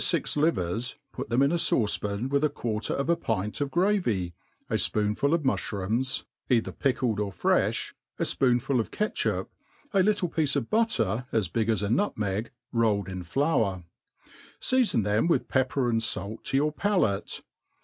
[0.03, 4.33] fix livers, put them inafauce pan with a quarter of a pint of gra* vy,
[4.67, 9.49] afpoonful of mu(hroom$, either pickled or frefb, a fpoonful of catchup,
[9.93, 13.83] a little piece of butter as big as a nutmeg, rolled in flour;
[14.59, 17.43] feafon them with pepper and fait to your palate.